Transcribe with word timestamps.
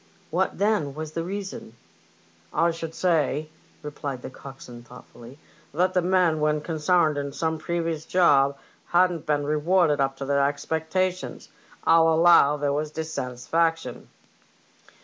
"What, 0.31 0.57
then, 0.57 0.95
was 0.95 1.11
the 1.11 1.23
reason?"" 1.23 1.75
I 2.65 2.71
should 2.71 2.95
say," 2.95 3.49
replied 3.83 4.23
the 4.23 4.31
coxswain, 4.31 4.81
thoughtfully, 4.81 5.37
"that 5.75 5.93
the 5.93 6.01
men 6.01 6.39
when 6.39 6.61
consarned 6.61 7.17
in 7.19 7.31
some 7.33 7.59
previous 7.59 8.03
job 8.07 8.57
hadn't 8.87 9.27
been 9.27 9.43
rewarded 9.45 10.01
up 10.01 10.17
to 10.17 10.25
their 10.25 10.43
expectations. 10.47 11.49
1*11 11.85 12.15
allow 12.15 12.57
there 12.57 12.73
was 12.73 12.89
dissatisfaction." 12.89 14.09